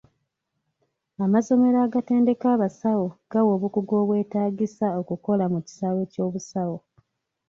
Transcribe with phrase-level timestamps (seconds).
[1.25, 6.77] Amasomero agatendeka abasawo gabawa obukugu obwetaagisa okukola mu kisaawe ky'obusawo.